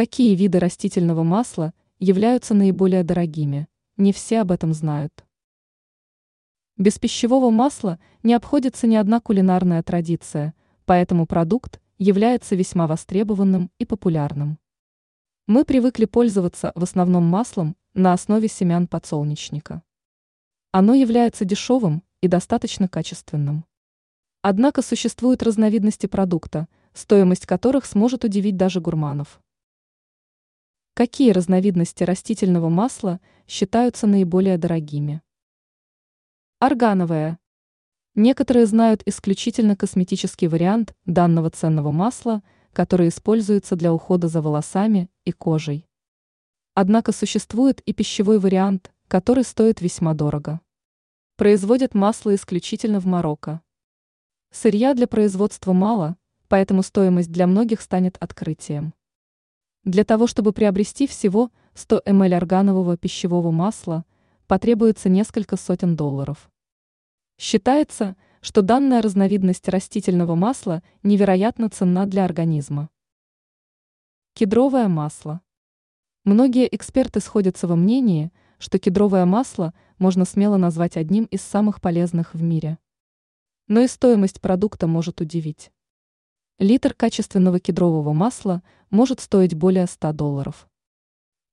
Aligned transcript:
Какие 0.00 0.34
виды 0.34 0.58
растительного 0.58 1.24
масла 1.24 1.74
являются 1.98 2.54
наиболее 2.54 3.04
дорогими? 3.04 3.68
Не 3.98 4.14
все 4.14 4.40
об 4.40 4.50
этом 4.50 4.72
знают. 4.72 5.26
Без 6.78 6.98
пищевого 6.98 7.50
масла 7.50 7.98
не 8.22 8.32
обходится 8.32 8.86
ни 8.86 8.94
одна 8.96 9.20
кулинарная 9.20 9.82
традиция, 9.82 10.54
поэтому 10.86 11.26
продукт 11.26 11.82
является 11.98 12.56
весьма 12.56 12.86
востребованным 12.86 13.70
и 13.78 13.84
популярным. 13.84 14.58
Мы 15.46 15.66
привыкли 15.66 16.06
пользоваться 16.06 16.72
в 16.74 16.82
основном 16.82 17.24
маслом 17.24 17.76
на 17.92 18.14
основе 18.14 18.48
семян 18.48 18.86
подсолнечника. 18.86 19.82
Оно 20.72 20.94
является 20.94 21.44
дешевым 21.44 22.02
и 22.22 22.26
достаточно 22.26 22.88
качественным. 22.88 23.66
Однако 24.40 24.80
существуют 24.80 25.42
разновидности 25.42 26.06
продукта, 26.06 26.68
стоимость 26.94 27.44
которых 27.44 27.84
сможет 27.84 28.24
удивить 28.24 28.56
даже 28.56 28.80
гурманов. 28.80 29.42
Какие 31.00 31.30
разновидности 31.30 32.04
растительного 32.04 32.68
масла 32.68 33.20
считаются 33.48 34.06
наиболее 34.06 34.58
дорогими? 34.58 35.22
Органовое. 36.58 37.38
Некоторые 38.14 38.66
знают 38.66 39.02
исключительно 39.06 39.76
косметический 39.76 40.46
вариант 40.46 40.94
данного 41.06 41.48
ценного 41.48 41.90
масла, 41.90 42.42
который 42.74 43.08
используется 43.08 43.76
для 43.76 43.94
ухода 43.94 44.28
за 44.28 44.42
волосами 44.42 45.08
и 45.24 45.32
кожей. 45.32 45.88
Однако 46.74 47.12
существует 47.12 47.80
и 47.80 47.94
пищевой 47.94 48.38
вариант, 48.38 48.92
который 49.08 49.44
стоит 49.44 49.80
весьма 49.80 50.12
дорого. 50.12 50.60
Производят 51.36 51.94
масло 51.94 52.34
исключительно 52.34 53.00
в 53.00 53.06
Марокко. 53.06 53.62
Сырья 54.50 54.92
для 54.92 55.06
производства 55.06 55.72
мало, 55.72 56.18
поэтому 56.48 56.82
стоимость 56.82 57.32
для 57.32 57.46
многих 57.46 57.80
станет 57.80 58.18
открытием. 58.20 58.92
Для 59.84 60.04
того, 60.04 60.26
чтобы 60.26 60.52
приобрести 60.52 61.06
всего 61.06 61.50
100 61.72 62.02
мл 62.04 62.34
органового 62.34 62.98
пищевого 62.98 63.50
масла, 63.50 64.04
потребуется 64.46 65.08
несколько 65.08 65.56
сотен 65.56 65.96
долларов. 65.96 66.50
Считается, 67.38 68.16
что 68.42 68.60
данная 68.60 69.00
разновидность 69.00 69.66
растительного 69.68 70.34
масла 70.34 70.82
невероятно 71.02 71.70
ценна 71.70 72.04
для 72.04 72.26
организма. 72.26 72.90
Кедровое 74.34 74.88
масло. 74.88 75.40
Многие 76.24 76.68
эксперты 76.74 77.20
сходятся 77.20 77.66
во 77.66 77.74
мнении, 77.74 78.32
что 78.58 78.78
кедровое 78.78 79.24
масло 79.24 79.72
можно 79.96 80.26
смело 80.26 80.58
назвать 80.58 80.98
одним 80.98 81.24
из 81.24 81.40
самых 81.40 81.80
полезных 81.80 82.34
в 82.34 82.42
мире. 82.42 82.78
Но 83.66 83.80
и 83.80 83.88
стоимость 83.88 84.42
продукта 84.42 84.86
может 84.86 85.22
удивить. 85.22 85.72
Литр 86.60 86.92
качественного 86.92 87.58
кедрового 87.58 88.12
масла 88.12 88.62
может 88.90 89.20
стоить 89.20 89.54
более 89.54 89.86
100 89.86 90.12
долларов. 90.12 90.68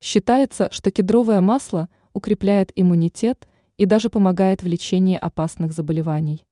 Считается, 0.01 0.67
что 0.73 0.91
кедровое 0.91 1.39
масло 1.39 1.87
укрепляет 2.11 2.73
иммунитет 2.75 3.47
и 3.77 3.85
даже 3.85 4.09
помогает 4.09 4.63
в 4.63 4.67
лечении 4.67 5.15
опасных 5.15 5.71
заболеваний. 5.71 6.47